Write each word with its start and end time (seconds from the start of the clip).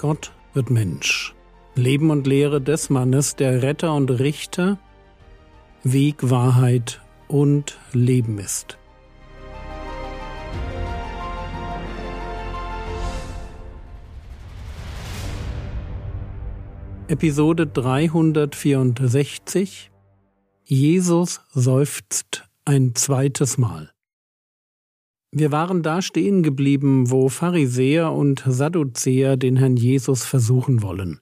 Gott 0.00 0.32
wird 0.54 0.70
Mensch. 0.70 1.34
Leben 1.74 2.10
und 2.10 2.26
Lehre 2.26 2.62
des 2.62 2.88
Mannes, 2.88 3.36
der 3.36 3.62
Retter 3.62 3.94
und 3.94 4.10
Richter, 4.10 4.78
Weg, 5.84 6.30
Wahrheit 6.30 7.02
und 7.28 7.78
Leben 7.92 8.38
ist. 8.38 8.78
Episode 17.08 17.66
364 17.66 19.90
Jesus 20.64 21.42
seufzt 21.50 22.48
ein 22.64 22.94
zweites 22.94 23.58
Mal. 23.58 23.90
Wir 25.32 25.52
waren 25.52 25.82
da 25.82 26.02
stehen 26.02 26.42
geblieben, 26.42 27.10
wo 27.10 27.28
Pharisäer 27.28 28.12
und 28.12 28.42
Sadduzäer 28.44 29.36
den 29.36 29.56
Herrn 29.56 29.76
Jesus 29.76 30.24
versuchen 30.24 30.82
wollen. 30.82 31.20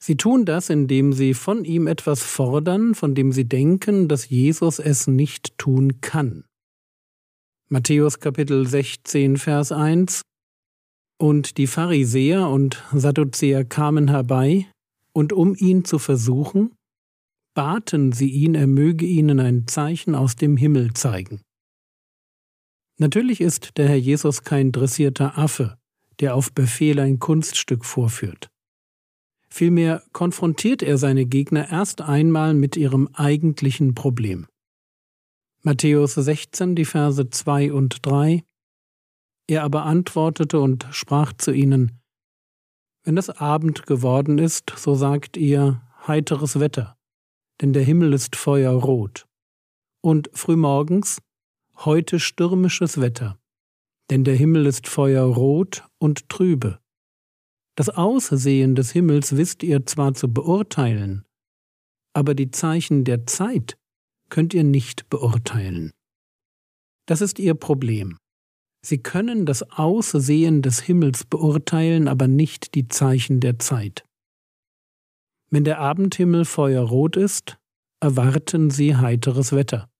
Sie 0.00 0.16
tun 0.16 0.44
das, 0.44 0.68
indem 0.68 1.12
sie 1.12 1.32
von 1.32 1.64
ihm 1.64 1.86
etwas 1.86 2.24
fordern, 2.24 2.96
von 2.96 3.14
dem 3.14 3.30
sie 3.30 3.44
denken, 3.44 4.08
dass 4.08 4.28
Jesus 4.28 4.80
es 4.80 5.06
nicht 5.06 5.56
tun 5.58 6.00
kann. 6.00 6.44
Matthäus 7.68 8.18
Kapitel 8.18 8.66
16, 8.66 9.36
Vers 9.36 9.70
1 9.70 10.22
Und 11.18 11.58
die 11.58 11.68
Pharisäer 11.68 12.48
und 12.48 12.82
Sadduzäer 12.92 13.64
kamen 13.64 14.08
herbei, 14.08 14.66
und 15.12 15.32
um 15.32 15.54
ihn 15.54 15.84
zu 15.84 16.00
versuchen, 16.00 16.74
baten 17.54 18.10
sie 18.10 18.30
ihn, 18.30 18.56
er 18.56 18.66
möge 18.66 19.06
ihnen 19.06 19.38
ein 19.38 19.68
Zeichen 19.68 20.16
aus 20.16 20.34
dem 20.34 20.56
Himmel 20.56 20.94
zeigen. 20.94 21.42
Natürlich 22.98 23.40
ist 23.40 23.78
der 23.78 23.88
Herr 23.88 23.96
Jesus 23.96 24.42
kein 24.42 24.72
dressierter 24.72 25.38
Affe, 25.38 25.78
der 26.20 26.34
auf 26.34 26.52
Befehl 26.52 27.00
ein 27.00 27.18
Kunststück 27.18 27.84
vorführt. 27.84 28.50
Vielmehr 29.48 30.02
konfrontiert 30.12 30.82
er 30.82 30.96
seine 30.96 31.26
Gegner 31.26 31.70
erst 31.70 32.00
einmal 32.00 32.54
mit 32.54 32.76
ihrem 32.76 33.08
eigentlichen 33.12 33.94
Problem. 33.94 34.46
Matthäus 35.62 36.14
16, 36.14 36.74
die 36.74 36.84
Verse 36.84 37.28
2 37.28 37.72
und 37.72 38.04
3 38.06 38.42
Er 39.46 39.62
aber 39.62 39.84
antwortete 39.84 40.58
und 40.58 40.86
sprach 40.90 41.32
zu 41.34 41.52
ihnen, 41.52 42.00
Wenn 43.04 43.18
es 43.18 43.30
Abend 43.30 43.86
geworden 43.86 44.38
ist, 44.38 44.72
so 44.76 44.94
sagt 44.94 45.36
ihr 45.36 45.82
heiteres 46.06 46.58
Wetter, 46.58 46.96
denn 47.60 47.72
der 47.72 47.84
Himmel 47.84 48.12
ist 48.12 48.36
feuerrot. 48.36 49.26
Und 50.00 50.30
frühmorgens 50.32 51.18
Heute 51.76 52.20
stürmisches 52.20 53.00
Wetter, 53.00 53.38
denn 54.10 54.24
der 54.24 54.36
Himmel 54.36 54.66
ist 54.66 54.86
feuerrot 54.86 55.84
und 55.98 56.28
trübe. 56.28 56.78
Das 57.74 57.88
Aussehen 57.88 58.74
des 58.74 58.92
Himmels 58.92 59.36
wisst 59.36 59.62
ihr 59.62 59.86
zwar 59.86 60.14
zu 60.14 60.32
beurteilen, 60.32 61.24
aber 62.14 62.34
die 62.34 62.50
Zeichen 62.50 63.04
der 63.04 63.26
Zeit 63.26 63.78
könnt 64.28 64.54
ihr 64.54 64.64
nicht 64.64 65.08
beurteilen. 65.08 65.92
Das 67.06 67.20
ist 67.20 67.38
ihr 67.38 67.54
Problem. 67.54 68.18
Sie 68.84 68.98
können 68.98 69.46
das 69.46 69.62
Aussehen 69.70 70.62
des 70.62 70.80
Himmels 70.80 71.24
beurteilen, 71.24 72.08
aber 72.08 72.28
nicht 72.28 72.74
die 72.74 72.88
Zeichen 72.88 73.40
der 73.40 73.58
Zeit. 73.58 74.04
Wenn 75.50 75.64
der 75.64 75.78
Abendhimmel 75.78 76.44
feuerrot 76.44 77.16
ist, 77.16 77.58
erwarten 78.00 78.70
sie 78.70 78.96
heiteres 78.96 79.52
Wetter. 79.52 79.91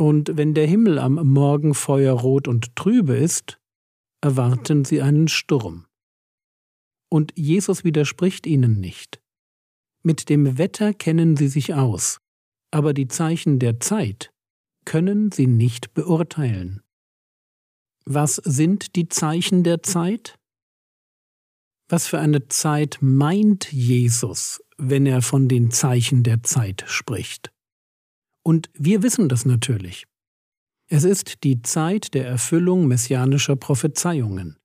Und 0.00 0.38
wenn 0.38 0.54
der 0.54 0.66
Himmel 0.66 0.98
am 0.98 1.16
Morgen 1.16 1.74
feuerrot 1.74 2.48
und 2.48 2.74
trübe 2.74 3.18
ist, 3.18 3.60
erwarten 4.22 4.86
sie 4.86 5.02
einen 5.02 5.28
Sturm. 5.28 5.84
Und 7.10 7.34
Jesus 7.36 7.84
widerspricht 7.84 8.46
ihnen 8.46 8.80
nicht. 8.80 9.20
Mit 10.02 10.30
dem 10.30 10.56
Wetter 10.56 10.94
kennen 10.94 11.36
sie 11.36 11.48
sich 11.48 11.74
aus, 11.74 12.18
aber 12.70 12.94
die 12.94 13.08
Zeichen 13.08 13.58
der 13.58 13.78
Zeit 13.78 14.32
können 14.86 15.32
sie 15.32 15.46
nicht 15.46 15.92
beurteilen. 15.92 16.80
Was 18.06 18.36
sind 18.36 18.96
die 18.96 19.08
Zeichen 19.08 19.64
der 19.64 19.82
Zeit? 19.82 20.38
Was 21.90 22.06
für 22.06 22.18
eine 22.18 22.48
Zeit 22.48 22.96
meint 23.02 23.70
Jesus, 23.70 24.62
wenn 24.78 25.04
er 25.04 25.20
von 25.20 25.46
den 25.46 25.70
Zeichen 25.70 26.22
der 26.22 26.42
Zeit 26.42 26.84
spricht? 26.86 27.52
Und 28.42 28.70
wir 28.74 29.02
wissen 29.02 29.28
das 29.28 29.44
natürlich. 29.44 30.06
Es 30.88 31.04
ist 31.04 31.44
die 31.44 31.62
Zeit 31.62 32.14
der 32.14 32.26
Erfüllung 32.26 32.88
messianischer 32.88 33.56
Prophezeiungen. 33.56 34.56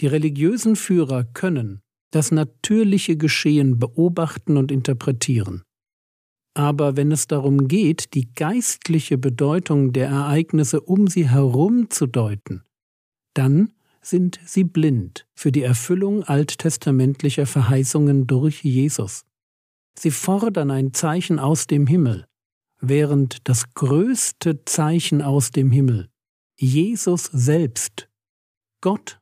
Die 0.00 0.06
religiösen 0.06 0.76
Führer 0.76 1.24
können 1.24 1.80
das 2.10 2.30
natürliche 2.30 3.16
Geschehen 3.16 3.78
beobachten 3.78 4.56
und 4.56 4.70
interpretieren. 4.70 5.62
Aber 6.54 6.96
wenn 6.96 7.10
es 7.10 7.26
darum 7.26 7.66
geht, 7.66 8.14
die 8.14 8.32
geistliche 8.32 9.18
Bedeutung 9.18 9.92
der 9.92 10.08
Ereignisse 10.08 10.80
um 10.80 11.08
sie 11.08 11.28
herum 11.28 11.90
zu 11.90 12.06
deuten, 12.06 12.62
dann 13.34 13.72
sind 14.00 14.38
sie 14.44 14.62
blind 14.62 15.26
für 15.34 15.50
die 15.50 15.62
Erfüllung 15.62 16.22
alttestamentlicher 16.22 17.46
Verheißungen 17.46 18.26
durch 18.26 18.62
Jesus. 18.62 19.24
Sie 19.98 20.12
fordern 20.12 20.70
ein 20.70 20.92
Zeichen 20.92 21.38
aus 21.38 21.66
dem 21.66 21.86
Himmel, 21.86 22.26
während 22.88 23.48
das 23.48 23.74
größte 23.74 24.64
Zeichen 24.64 25.22
aus 25.22 25.50
dem 25.50 25.70
Himmel, 25.70 26.08
Jesus 26.56 27.24
selbst, 27.24 28.08
Gott 28.80 29.20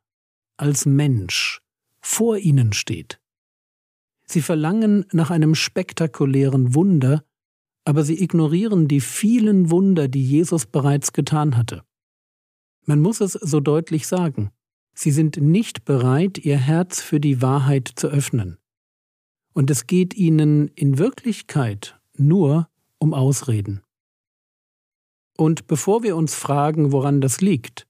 als 0.56 0.86
Mensch, 0.86 1.60
vor 2.00 2.38
ihnen 2.38 2.72
steht. 2.72 3.20
Sie 4.26 4.42
verlangen 4.42 5.04
nach 5.12 5.30
einem 5.30 5.54
spektakulären 5.54 6.74
Wunder, 6.74 7.24
aber 7.84 8.04
sie 8.04 8.22
ignorieren 8.22 8.88
die 8.88 9.00
vielen 9.00 9.70
Wunder, 9.70 10.08
die 10.08 10.24
Jesus 10.24 10.66
bereits 10.66 11.12
getan 11.12 11.56
hatte. 11.56 11.82
Man 12.84 13.00
muss 13.00 13.20
es 13.20 13.32
so 13.32 13.60
deutlich 13.60 14.06
sagen, 14.06 14.50
sie 14.94 15.10
sind 15.10 15.36
nicht 15.36 15.84
bereit, 15.84 16.38
ihr 16.38 16.58
Herz 16.58 17.00
für 17.00 17.20
die 17.20 17.42
Wahrheit 17.42 17.90
zu 17.94 18.08
öffnen. 18.08 18.58
Und 19.52 19.70
es 19.70 19.86
geht 19.86 20.14
ihnen 20.14 20.68
in 20.68 20.98
Wirklichkeit 20.98 22.00
nur 22.16 22.68
um 23.02 23.14
Ausreden. 23.14 23.82
Und 25.36 25.66
bevor 25.66 26.04
wir 26.04 26.16
uns 26.16 26.36
fragen, 26.36 26.92
woran 26.92 27.20
das 27.20 27.40
liegt, 27.40 27.88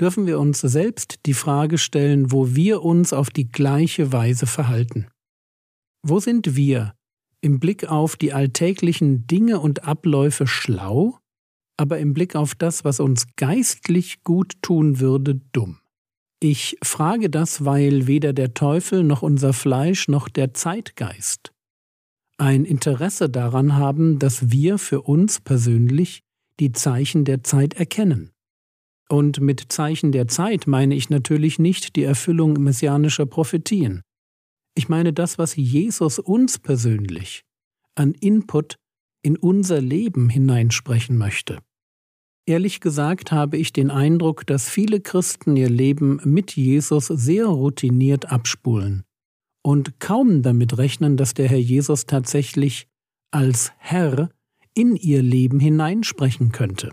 dürfen 0.00 0.26
wir 0.26 0.38
uns 0.38 0.60
selbst 0.60 1.26
die 1.26 1.34
Frage 1.34 1.76
stellen, 1.76 2.30
wo 2.30 2.54
wir 2.54 2.82
uns 2.82 3.12
auf 3.12 3.30
die 3.30 3.48
gleiche 3.48 4.12
Weise 4.12 4.46
verhalten. 4.46 5.08
Wo 6.06 6.20
sind 6.20 6.54
wir 6.54 6.94
im 7.40 7.58
Blick 7.58 7.88
auf 7.88 8.16
die 8.16 8.32
alltäglichen 8.32 9.26
Dinge 9.26 9.58
und 9.58 9.84
Abläufe 9.84 10.46
schlau, 10.46 11.18
aber 11.76 11.98
im 11.98 12.14
Blick 12.14 12.36
auf 12.36 12.54
das, 12.54 12.84
was 12.84 13.00
uns 13.00 13.26
geistlich 13.34 14.22
gut 14.22 14.54
tun 14.62 15.00
würde, 15.00 15.40
dumm? 15.52 15.80
Ich 16.38 16.76
frage 16.82 17.28
das, 17.28 17.64
weil 17.64 18.06
weder 18.06 18.32
der 18.32 18.54
Teufel 18.54 19.02
noch 19.02 19.22
unser 19.22 19.52
Fleisch 19.52 20.06
noch 20.06 20.28
der 20.28 20.54
Zeitgeist 20.54 21.52
ein 22.38 22.64
Interesse 22.64 23.28
daran 23.28 23.76
haben, 23.76 24.18
dass 24.18 24.50
wir 24.50 24.78
für 24.78 25.02
uns 25.02 25.40
persönlich 25.40 26.22
die 26.60 26.72
Zeichen 26.72 27.24
der 27.24 27.42
Zeit 27.42 27.74
erkennen. 27.74 28.30
Und 29.08 29.40
mit 29.40 29.72
Zeichen 29.72 30.12
der 30.12 30.28
Zeit 30.28 30.66
meine 30.66 30.94
ich 30.94 31.10
natürlich 31.10 31.58
nicht 31.58 31.96
die 31.96 32.04
Erfüllung 32.04 32.54
messianischer 32.54 33.26
Prophetien. 33.26 34.02
Ich 34.74 34.88
meine 34.88 35.12
das, 35.12 35.38
was 35.38 35.54
Jesus 35.56 36.18
uns 36.18 36.58
persönlich 36.58 37.44
an 37.94 38.12
Input 38.12 38.76
in 39.22 39.36
unser 39.36 39.80
Leben 39.80 40.30
hineinsprechen 40.30 41.18
möchte. 41.18 41.58
Ehrlich 42.46 42.80
gesagt 42.80 43.30
habe 43.30 43.56
ich 43.58 43.72
den 43.72 43.90
Eindruck, 43.90 44.46
dass 44.46 44.68
viele 44.68 45.00
Christen 45.00 45.56
ihr 45.56 45.70
Leben 45.70 46.20
mit 46.24 46.56
Jesus 46.56 47.06
sehr 47.06 47.46
routiniert 47.46 48.32
abspulen 48.32 49.04
und 49.62 50.00
kaum 50.00 50.42
damit 50.42 50.76
rechnen, 50.78 51.16
dass 51.16 51.34
der 51.34 51.48
Herr 51.48 51.58
Jesus 51.58 52.06
tatsächlich 52.06 52.88
als 53.30 53.72
Herr 53.78 54.30
in 54.74 54.96
ihr 54.96 55.22
Leben 55.22 55.60
hineinsprechen 55.60 56.52
könnte. 56.52 56.92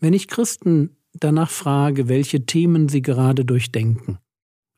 Wenn 0.00 0.12
ich 0.12 0.28
Christen 0.28 0.96
danach 1.12 1.50
frage, 1.50 2.08
welche 2.08 2.46
Themen 2.46 2.88
sie 2.88 3.02
gerade 3.02 3.44
durchdenken, 3.44 4.18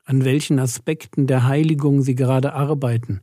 an 0.05 0.25
welchen 0.25 0.59
Aspekten 0.59 1.27
der 1.27 1.47
Heiligung 1.47 2.01
sie 2.01 2.15
gerade 2.15 2.53
arbeiten, 2.53 3.21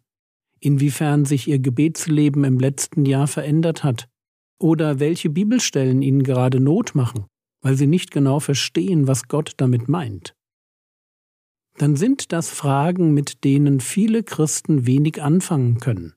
inwiefern 0.61 1.25
sich 1.25 1.49
ihr 1.49 1.59
Gebetsleben 1.59 2.45
im 2.45 2.59
letzten 2.59 3.05
Jahr 3.05 3.27
verändert 3.27 3.85
hat, 3.85 4.09
oder 4.59 5.01
welche 5.01 5.29
Bibelstellen 5.29 6.01
ihnen 6.01 6.23
gerade 6.23 6.61
Not 6.61 6.95
machen, 6.95 7.27
weil 7.61 7.77
sie 7.77 7.87
nicht 7.87 8.11
genau 8.11 8.41
verstehen, 8.41 9.07
was 9.07 9.29
Gott 9.29 9.53
damit 9.59 9.89
meint, 9.89 10.35
dann 11.79 11.97
sind 11.97 12.33
das 12.33 12.51
Fragen, 12.51 13.13
mit 13.13 13.45
denen 13.45 13.81
viele 13.81 14.23
Christen 14.23 14.87
wenig 14.87 15.23
anfangen 15.23 15.79
können. 15.79 16.15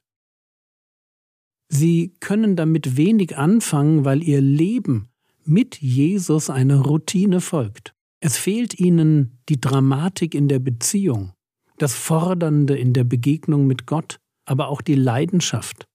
Sie 1.68 2.14
können 2.20 2.56
damit 2.56 2.98
wenig 2.98 3.38
anfangen, 3.38 4.04
weil 4.04 4.24
ihr 4.24 4.42
Leben 4.42 5.10
mit 5.46 5.80
Jesus 5.82 6.50
einer 6.50 6.82
Routine 6.82 7.42
folgt. 7.42 7.94
Es 8.22 8.38
fehlt 8.38 8.80
ihnen 8.80 9.40
die 9.50 9.62
Dramatik 9.62 10.36
in 10.36 10.48
der 10.48 10.60
Beziehung, 10.60 11.34
das 11.78 11.94
Fordernde 11.94 12.78
in 12.78 12.94
der 12.94 13.04
Begegnung 13.04 13.68
mit 13.68 13.86
Gott, 13.86 14.20
aber 14.46 14.68
auch 14.68 14.82
die 14.82 14.96
Leidenschaft. 14.96 15.86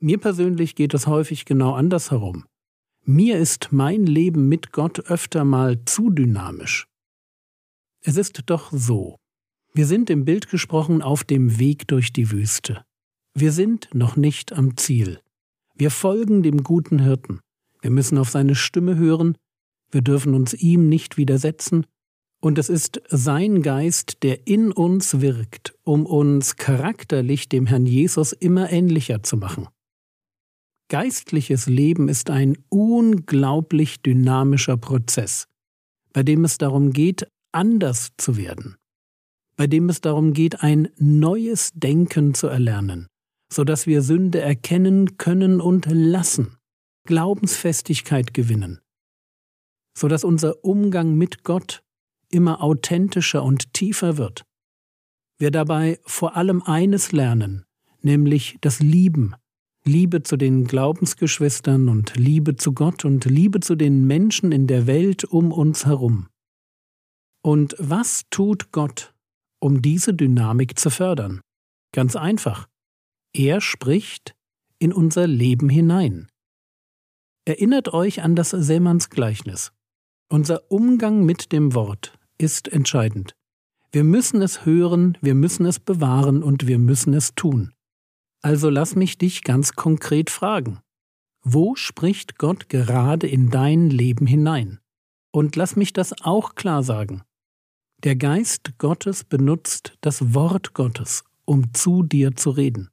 Mir 0.00 0.18
persönlich 0.18 0.74
geht 0.74 0.94
es 0.94 1.06
häufig 1.06 1.44
genau 1.44 1.74
andersherum. 1.74 2.44
Mir 3.04 3.38
ist 3.38 3.68
mein 3.70 4.06
Leben 4.06 4.48
mit 4.48 4.72
Gott 4.72 5.00
öfter 5.10 5.44
mal 5.44 5.84
zu 5.84 6.10
dynamisch. 6.10 6.88
Es 8.06 8.18
ist 8.18 8.42
doch 8.46 8.70
so. 8.70 9.16
Wir 9.72 9.86
sind 9.86 10.10
im 10.10 10.26
Bild 10.26 10.50
gesprochen 10.50 11.00
auf 11.00 11.24
dem 11.24 11.58
Weg 11.58 11.88
durch 11.88 12.12
die 12.12 12.30
Wüste. 12.30 12.84
Wir 13.34 13.50
sind 13.50 13.88
noch 13.94 14.16
nicht 14.16 14.52
am 14.52 14.76
Ziel. 14.76 15.20
Wir 15.74 15.90
folgen 15.90 16.42
dem 16.42 16.62
guten 16.62 17.00
Hirten. 17.00 17.40
Wir 17.80 17.90
müssen 17.90 18.18
auf 18.18 18.30
seine 18.30 18.54
Stimme 18.54 18.96
hören, 18.96 19.36
wir 19.90 20.02
dürfen 20.02 20.34
uns 20.34 20.54
ihm 20.54 20.88
nicht 20.88 21.16
widersetzen, 21.16 21.86
und 22.40 22.58
es 22.58 22.68
ist 22.68 23.00
sein 23.08 23.62
Geist, 23.62 24.22
der 24.22 24.46
in 24.46 24.70
uns 24.70 25.22
wirkt, 25.22 25.74
um 25.82 26.04
uns 26.04 26.56
charakterlich 26.56 27.48
dem 27.48 27.66
Herrn 27.66 27.86
Jesus 27.86 28.32
immer 28.32 28.70
ähnlicher 28.70 29.22
zu 29.22 29.38
machen. 29.38 29.66
Geistliches 30.88 31.66
Leben 31.66 32.08
ist 32.08 32.28
ein 32.28 32.58
unglaublich 32.68 34.02
dynamischer 34.02 34.76
Prozess, 34.76 35.46
bei 36.12 36.22
dem 36.22 36.44
es 36.44 36.58
darum 36.58 36.92
geht, 36.92 37.26
anders 37.54 38.12
zu 38.16 38.36
werden, 38.36 38.76
bei 39.56 39.66
dem 39.66 39.88
es 39.88 40.00
darum 40.00 40.32
geht, 40.32 40.62
ein 40.62 40.88
neues 40.98 41.72
Denken 41.74 42.34
zu 42.34 42.48
erlernen, 42.48 43.08
so 43.52 43.64
dass 43.64 43.86
wir 43.86 44.02
Sünde 44.02 44.40
erkennen 44.40 45.16
können 45.16 45.60
und 45.60 45.86
lassen, 45.86 46.56
Glaubensfestigkeit 47.06 48.34
gewinnen, 48.34 48.80
so 49.96 50.08
dass 50.08 50.24
unser 50.24 50.64
Umgang 50.64 51.14
mit 51.14 51.44
Gott 51.44 51.82
immer 52.30 52.62
authentischer 52.62 53.42
und 53.42 53.72
tiefer 53.72 54.16
wird. 54.16 54.44
Wir 55.38 55.50
dabei 55.50 56.00
vor 56.04 56.36
allem 56.36 56.62
eines 56.62 57.12
lernen, 57.12 57.64
nämlich 58.02 58.56
das 58.60 58.80
Lieben, 58.80 59.34
Liebe 59.84 60.22
zu 60.22 60.36
den 60.36 60.64
Glaubensgeschwistern 60.64 61.88
und 61.88 62.16
Liebe 62.16 62.56
zu 62.56 62.72
Gott 62.72 63.04
und 63.04 63.26
Liebe 63.26 63.60
zu 63.60 63.74
den 63.74 64.06
Menschen 64.06 64.50
in 64.50 64.66
der 64.66 64.86
Welt 64.86 65.24
um 65.24 65.52
uns 65.52 65.84
herum. 65.84 66.28
Und 67.44 67.76
was 67.78 68.22
tut 68.30 68.72
Gott, 68.72 69.14
um 69.60 69.82
diese 69.82 70.14
Dynamik 70.14 70.78
zu 70.78 70.88
fördern? 70.88 71.42
Ganz 71.92 72.16
einfach. 72.16 72.68
Er 73.34 73.60
spricht 73.60 74.34
in 74.78 74.94
unser 74.94 75.26
Leben 75.26 75.68
hinein. 75.68 76.28
Erinnert 77.44 77.92
euch 77.92 78.22
an 78.22 78.34
das 78.34 78.50
Sämannsgleichnis. 78.50 79.72
Unser 80.30 80.70
Umgang 80.70 81.26
mit 81.26 81.52
dem 81.52 81.74
Wort 81.74 82.18
ist 82.38 82.68
entscheidend. 82.68 83.34
Wir 83.92 84.04
müssen 84.04 84.40
es 84.40 84.64
hören, 84.64 85.18
wir 85.20 85.34
müssen 85.34 85.66
es 85.66 85.78
bewahren 85.78 86.42
und 86.42 86.66
wir 86.66 86.78
müssen 86.78 87.12
es 87.12 87.34
tun. 87.34 87.74
Also 88.40 88.70
lass 88.70 88.96
mich 88.96 89.18
dich 89.18 89.42
ganz 89.42 89.72
konkret 89.74 90.30
fragen. 90.30 90.80
Wo 91.42 91.76
spricht 91.76 92.38
Gott 92.38 92.70
gerade 92.70 93.26
in 93.26 93.50
dein 93.50 93.90
Leben 93.90 94.26
hinein? 94.26 94.80
Und 95.30 95.56
lass 95.56 95.76
mich 95.76 95.92
das 95.92 96.14
auch 96.22 96.54
klar 96.54 96.82
sagen. 96.82 97.22
Der 98.04 98.16
Geist 98.16 98.76
Gottes 98.76 99.24
benutzt 99.24 99.96
das 100.02 100.34
Wort 100.34 100.74
Gottes, 100.74 101.24
um 101.46 101.72
zu 101.72 102.02
dir 102.02 102.36
zu 102.36 102.50
reden. 102.50 102.90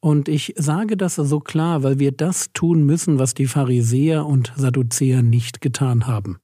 Und 0.00 0.28
ich 0.28 0.52
sage 0.58 0.98
das 0.98 1.14
so 1.14 1.40
klar, 1.40 1.82
weil 1.82 1.98
wir 1.98 2.12
das 2.12 2.52
tun 2.52 2.84
müssen, 2.84 3.18
was 3.18 3.32
die 3.32 3.46
Pharisäer 3.46 4.26
und 4.26 4.52
Sadduzäer 4.56 5.22
nicht 5.22 5.62
getan 5.62 6.06
haben. 6.06 6.40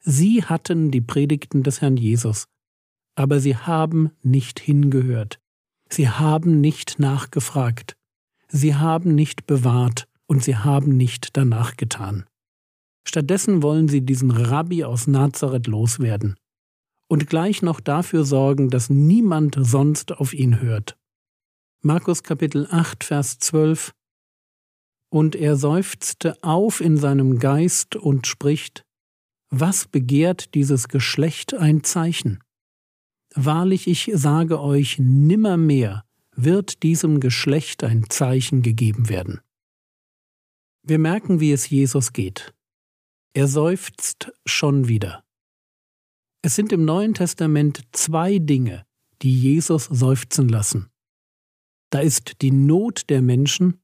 Sie 0.00 0.42
hatten 0.42 0.90
die 0.90 1.00
Predigten 1.00 1.62
des 1.62 1.80
Herrn 1.80 1.96
Jesus, 1.96 2.48
aber 3.14 3.38
sie 3.38 3.56
haben 3.56 4.10
nicht 4.24 4.58
hingehört. 4.58 5.38
Sie 5.88 6.08
haben 6.08 6.60
nicht 6.60 6.98
nachgefragt. 6.98 7.96
Sie 8.48 8.74
haben 8.74 9.14
nicht 9.14 9.46
bewahrt 9.46 10.08
und 10.26 10.42
sie 10.42 10.56
haben 10.56 10.96
nicht 10.96 11.36
danach 11.36 11.76
getan. 11.76 12.24
Stattdessen 13.06 13.62
wollen 13.62 13.86
sie 13.86 14.00
diesen 14.00 14.32
Rabbi 14.32 14.82
aus 14.82 15.06
Nazareth 15.06 15.68
loswerden 15.68 16.34
und 17.08 17.26
gleich 17.26 17.62
noch 17.62 17.80
dafür 17.80 18.24
sorgen, 18.24 18.70
dass 18.70 18.90
niemand 18.90 19.56
sonst 19.58 20.12
auf 20.12 20.34
ihn 20.34 20.60
hört. 20.60 20.96
Markus 21.80 22.22
Kapitel 22.22 22.68
8, 22.70 23.02
Vers 23.02 23.38
12 23.38 23.94
Und 25.10 25.34
er 25.34 25.56
seufzte 25.56 26.36
auf 26.42 26.80
in 26.80 26.96
seinem 26.96 27.38
Geist 27.38 27.96
und 27.96 28.26
spricht, 28.26 28.84
Was 29.50 29.86
begehrt 29.86 30.54
dieses 30.54 30.88
Geschlecht 30.88 31.54
ein 31.54 31.82
Zeichen? 31.82 32.40
Wahrlich, 33.34 33.86
ich 33.86 34.10
sage 34.14 34.60
euch, 34.60 34.98
nimmermehr 34.98 36.04
wird 36.34 36.82
diesem 36.82 37.20
Geschlecht 37.20 37.84
ein 37.84 38.08
Zeichen 38.08 38.62
gegeben 38.62 39.08
werden. 39.08 39.40
Wir 40.82 40.98
merken, 40.98 41.40
wie 41.40 41.52
es 41.52 41.68
Jesus 41.68 42.12
geht. 42.12 42.54
Er 43.34 43.46
seufzt 43.46 44.32
schon 44.46 44.88
wieder. 44.88 45.24
Es 46.40 46.54
sind 46.54 46.72
im 46.72 46.84
Neuen 46.84 47.14
Testament 47.14 47.82
zwei 47.92 48.38
Dinge, 48.38 48.86
die 49.22 49.36
Jesus 49.36 49.86
seufzen 49.86 50.48
lassen. 50.48 50.88
Da 51.90 52.00
ist 52.00 52.42
die 52.42 52.52
Not 52.52 53.10
der 53.10 53.22
Menschen 53.22 53.80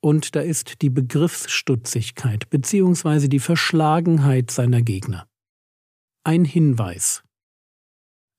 und 0.00 0.34
da 0.34 0.40
ist 0.40 0.82
die 0.82 0.90
Begriffsstutzigkeit 0.90 2.50
bzw. 2.50 3.28
die 3.28 3.38
Verschlagenheit 3.38 4.50
seiner 4.50 4.82
Gegner. 4.82 5.28
Ein 6.24 6.44
Hinweis. 6.44 7.22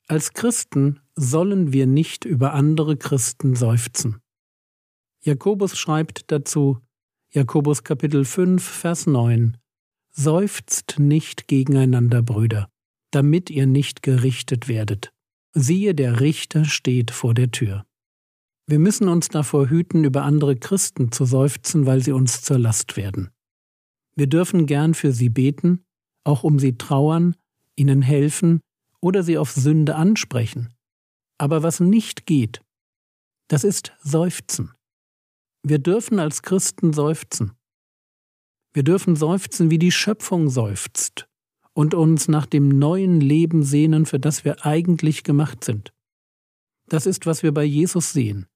Als 0.08 0.34
Christen 0.34 1.00
sollen 1.16 1.72
wir 1.72 1.86
nicht 1.88 2.26
über 2.26 2.54
andere 2.54 2.98
Christen 2.98 3.56
seufzen. 3.56 4.22
Jakobus 5.22 5.78
schreibt 5.78 6.32
dazu, 6.32 6.80
Jakobus 7.32 7.84
Kapitel 7.84 8.26
5, 8.26 8.64
Vers 8.64 9.06
9, 9.06 9.58
Seufzt 10.12 10.96
nicht 10.98 11.48
gegeneinander, 11.48 12.24
Brüder, 12.24 12.72
damit 13.12 13.50
ihr 13.50 13.66
nicht 13.66 14.04
gerichtet 14.04 14.68
werdet. 14.68 15.12
Siehe, 15.54 15.96
der 15.96 16.20
Richter 16.20 16.66
steht 16.66 17.12
vor 17.12 17.34
der 17.34 17.52
Tür. 17.52 17.86
Wir 18.68 18.80
müssen 18.80 19.08
uns 19.08 19.30
davor 19.30 19.70
hüten, 19.70 20.04
über 20.04 20.24
andere 20.24 20.56
Christen 20.56 21.12
zu 21.12 21.26
seufzen, 21.26 21.86
weil 21.88 22.04
sie 22.04 22.12
uns 22.12 22.44
zur 22.44 22.60
Last 22.60 22.98
werden. 22.98 23.32
Wir 24.16 24.28
dürfen 24.28 24.68
gern 24.68 24.94
für 24.94 25.12
sie 25.12 25.30
beten, 25.30 25.84
auch 26.24 26.44
um 26.44 26.60
sie 26.60 26.78
trauern, 26.78 27.36
ihnen 27.76 28.02
helfen 28.02 28.62
oder 29.02 29.24
sie 29.24 29.38
auf 29.38 29.52
Sünde 29.52 29.96
ansprechen. 29.96 30.74
Aber 31.40 31.64
was 31.64 31.80
nicht 31.80 32.26
geht, 32.26 32.62
das 33.48 33.64
ist 33.64 33.94
Seufzen. 34.04 34.74
Wir 35.64 35.80
dürfen 35.80 36.20
als 36.20 36.44
Christen 36.44 36.94
seufzen. 36.94 37.54
Wir 38.74 38.84
dürfen 38.84 39.16
seufzen, 39.16 39.72
wie 39.72 39.80
die 39.80 39.92
Schöpfung 39.92 40.50
seufzt 40.50 41.29
und 41.80 41.94
uns 41.94 42.28
nach 42.28 42.46
dem 42.46 42.68
neuen 42.78 43.22
Leben 43.22 43.64
sehnen, 43.64 44.06
für 44.06 44.20
das 44.20 44.44
wir 44.44 44.66
eigentlich 44.66 45.24
gemacht 45.24 45.64
sind. 45.64 45.94
Das 46.90 47.06
ist, 47.06 47.26
was 47.26 47.42
wir 47.42 47.54
bei 47.54 47.64
Jesus 47.64 48.12
sehen, 48.12 48.48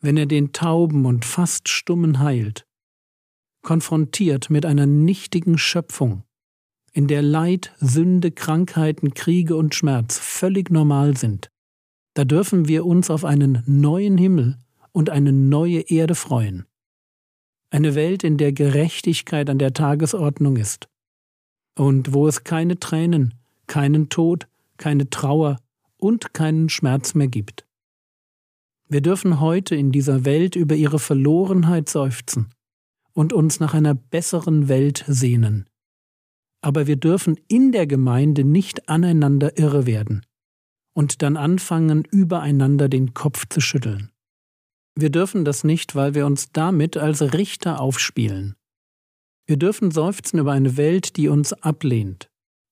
wenn 0.00 0.16
er 0.16 0.26
den 0.26 0.52
Tauben 0.52 1.04
und 1.04 1.24
fast 1.24 1.68
Stummen 1.68 2.20
heilt, 2.20 2.64
konfrontiert 3.62 4.48
mit 4.48 4.64
einer 4.64 4.86
nichtigen 4.86 5.58
Schöpfung, 5.58 6.22
in 6.92 7.08
der 7.08 7.20
Leid, 7.20 7.74
Sünde, 7.80 8.30
Krankheiten, 8.30 9.12
Kriege 9.12 9.56
und 9.56 9.74
Schmerz 9.74 10.20
völlig 10.20 10.70
normal 10.70 11.16
sind, 11.16 11.50
da 12.14 12.24
dürfen 12.24 12.68
wir 12.68 12.86
uns 12.86 13.10
auf 13.10 13.24
einen 13.24 13.64
neuen 13.66 14.16
Himmel 14.16 14.56
und 14.92 15.10
eine 15.10 15.32
neue 15.32 15.80
Erde 15.80 16.14
freuen. 16.14 16.66
Eine 17.70 17.96
Welt, 17.96 18.22
in 18.22 18.36
der 18.36 18.52
Gerechtigkeit 18.52 19.50
an 19.50 19.58
der 19.58 19.72
Tagesordnung 19.72 20.54
ist 20.58 20.91
und 21.76 22.12
wo 22.12 22.28
es 22.28 22.44
keine 22.44 22.78
Tränen, 22.78 23.34
keinen 23.66 24.08
Tod, 24.08 24.48
keine 24.76 25.10
Trauer 25.10 25.58
und 25.96 26.34
keinen 26.34 26.68
Schmerz 26.68 27.14
mehr 27.14 27.28
gibt. 27.28 27.66
Wir 28.88 29.00
dürfen 29.00 29.40
heute 29.40 29.74
in 29.74 29.92
dieser 29.92 30.24
Welt 30.24 30.56
über 30.56 30.74
ihre 30.74 30.98
Verlorenheit 30.98 31.88
seufzen 31.88 32.50
und 33.14 33.32
uns 33.32 33.60
nach 33.60 33.74
einer 33.74 33.94
besseren 33.94 34.68
Welt 34.68 35.04
sehnen, 35.06 35.68
aber 36.60 36.86
wir 36.86 36.96
dürfen 36.96 37.38
in 37.48 37.72
der 37.72 37.86
Gemeinde 37.86 38.44
nicht 38.44 38.88
aneinander 38.88 39.58
irre 39.58 39.86
werden 39.86 40.24
und 40.94 41.22
dann 41.22 41.36
anfangen, 41.36 42.04
übereinander 42.04 42.88
den 42.88 43.14
Kopf 43.14 43.46
zu 43.48 43.60
schütteln. 43.60 44.10
Wir 44.94 45.10
dürfen 45.10 45.44
das 45.44 45.64
nicht, 45.64 45.94
weil 45.94 46.14
wir 46.14 46.26
uns 46.26 46.52
damit 46.52 46.96
als 46.96 47.32
Richter 47.32 47.80
aufspielen. 47.80 48.56
Wir 49.52 49.58
dürfen 49.58 49.90
seufzen 49.90 50.38
über 50.38 50.52
eine 50.52 50.78
Welt, 50.78 51.18
die 51.18 51.28
uns 51.28 51.52
ablehnt, 51.52 52.30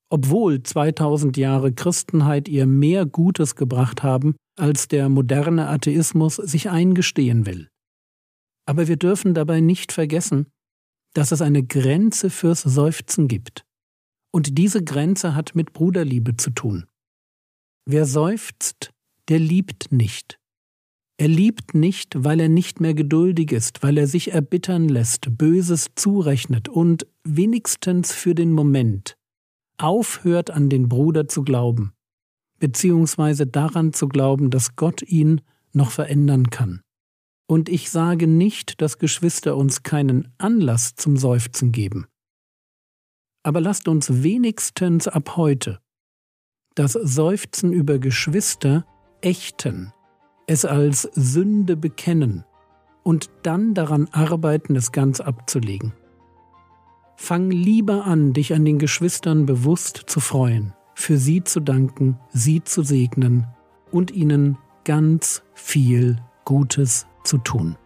obwohl 0.08 0.62
2000 0.62 1.36
Jahre 1.36 1.74
Christenheit 1.74 2.48
ihr 2.48 2.64
mehr 2.64 3.04
Gutes 3.04 3.54
gebracht 3.54 4.02
haben, 4.02 4.34
als 4.56 4.88
der 4.88 5.10
moderne 5.10 5.68
Atheismus 5.68 6.36
sich 6.36 6.70
eingestehen 6.70 7.44
will. 7.44 7.68
Aber 8.64 8.88
wir 8.88 8.96
dürfen 8.96 9.34
dabei 9.34 9.60
nicht 9.60 9.92
vergessen, 9.92 10.46
dass 11.12 11.32
es 11.32 11.42
eine 11.42 11.62
Grenze 11.62 12.30
fürs 12.30 12.62
Seufzen 12.62 13.28
gibt 13.28 13.66
Und 14.32 14.56
diese 14.56 14.82
Grenze 14.82 15.34
hat 15.34 15.54
mit 15.54 15.74
Bruderliebe 15.74 16.38
zu 16.38 16.48
tun. 16.48 16.86
Wer 17.84 18.06
seufzt, 18.06 18.90
der 19.28 19.38
liebt 19.38 19.92
nicht. 19.92 20.39
Er 21.20 21.28
liebt 21.28 21.74
nicht, 21.74 22.24
weil 22.24 22.40
er 22.40 22.48
nicht 22.48 22.80
mehr 22.80 22.94
geduldig 22.94 23.52
ist, 23.52 23.82
weil 23.82 23.98
er 23.98 24.06
sich 24.06 24.32
erbittern 24.32 24.88
lässt, 24.88 25.36
Böses 25.36 25.90
zurechnet 25.94 26.70
und 26.70 27.06
wenigstens 27.24 28.14
für 28.14 28.34
den 28.34 28.52
Moment 28.52 29.18
aufhört 29.76 30.50
an 30.50 30.70
den 30.70 30.88
Bruder 30.88 31.28
zu 31.28 31.42
glauben, 31.42 31.92
beziehungsweise 32.58 33.46
daran 33.46 33.92
zu 33.92 34.08
glauben, 34.08 34.48
dass 34.48 34.76
Gott 34.76 35.02
ihn 35.02 35.42
noch 35.74 35.90
verändern 35.90 36.48
kann. 36.48 36.80
Und 37.46 37.68
ich 37.68 37.90
sage 37.90 38.26
nicht, 38.26 38.80
dass 38.80 38.96
Geschwister 38.96 39.58
uns 39.58 39.82
keinen 39.82 40.32
Anlass 40.38 40.94
zum 40.94 41.18
Seufzen 41.18 41.70
geben. 41.70 42.06
Aber 43.42 43.60
lasst 43.60 43.88
uns 43.88 44.22
wenigstens 44.22 45.06
ab 45.06 45.36
heute 45.36 45.80
das 46.76 46.92
Seufzen 46.92 47.74
über 47.74 47.98
Geschwister 47.98 48.86
ächten, 49.20 49.92
es 50.50 50.64
als 50.64 51.02
Sünde 51.14 51.76
bekennen 51.76 52.44
und 53.04 53.30
dann 53.44 53.72
daran 53.72 54.08
arbeiten, 54.10 54.74
es 54.74 54.90
ganz 54.90 55.20
abzulegen. 55.20 55.92
Fang 57.14 57.52
lieber 57.52 58.04
an, 58.04 58.32
dich 58.32 58.52
an 58.52 58.64
den 58.64 58.80
Geschwistern 58.80 59.46
bewusst 59.46 60.02
zu 60.06 60.18
freuen, 60.18 60.74
für 60.96 61.18
sie 61.18 61.44
zu 61.44 61.60
danken, 61.60 62.18
sie 62.30 62.64
zu 62.64 62.82
segnen 62.82 63.46
und 63.92 64.10
ihnen 64.10 64.58
ganz 64.82 65.44
viel 65.54 66.20
Gutes 66.44 67.06
zu 67.22 67.38
tun. 67.38 67.76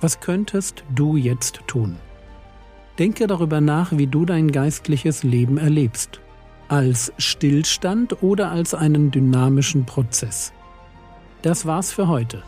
Was 0.00 0.18
könntest 0.18 0.82
du 0.92 1.14
jetzt 1.16 1.60
tun? 1.68 1.98
Denke 2.98 3.26
darüber 3.26 3.60
nach, 3.60 3.92
wie 3.96 4.06
du 4.06 4.24
dein 4.24 4.50
geistliches 4.50 5.22
Leben 5.22 5.56
erlebst. 5.56 6.20
Als 6.66 7.12
Stillstand 7.16 8.22
oder 8.22 8.50
als 8.50 8.74
einen 8.74 9.10
dynamischen 9.10 9.86
Prozess. 9.86 10.52
Das 11.42 11.64
war's 11.64 11.92
für 11.92 12.08
heute. 12.08 12.42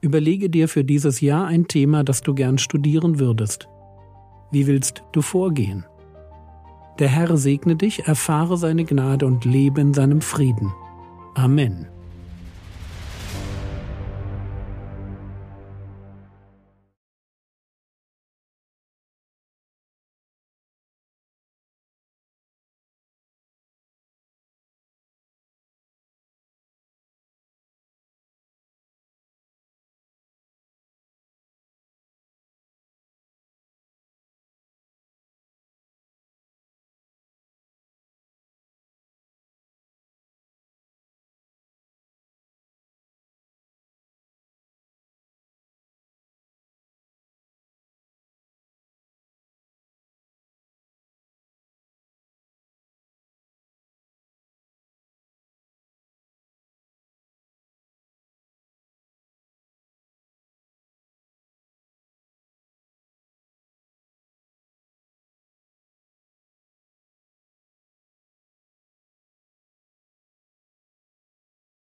Überlege 0.00 0.48
dir 0.48 0.68
für 0.68 0.84
dieses 0.84 1.20
Jahr 1.20 1.46
ein 1.46 1.68
Thema, 1.68 2.02
das 2.02 2.22
du 2.22 2.34
gern 2.34 2.58
studieren 2.58 3.18
würdest. 3.18 3.68
Wie 4.50 4.66
willst 4.66 5.02
du 5.12 5.20
vorgehen? 5.20 5.84
Der 6.98 7.08
Herr 7.08 7.36
segne 7.36 7.76
dich, 7.76 8.06
erfahre 8.06 8.56
seine 8.56 8.84
Gnade 8.84 9.26
und 9.26 9.44
lebe 9.44 9.80
in 9.80 9.92
seinem 9.92 10.20
Frieden. 10.20 10.72
Amen. 11.34 11.86